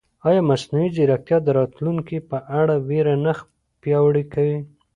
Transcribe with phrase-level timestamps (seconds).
[0.27, 3.31] ایا مصنوعي ځیرکتیا د راتلونکي په اړه وېره نه
[3.81, 4.59] پیاوړې کوي؟